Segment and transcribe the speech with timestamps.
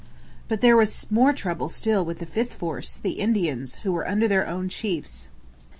[0.47, 4.27] But there was more trouble still with the fifth force, the Indians, who were under
[4.27, 5.29] their own chiefs.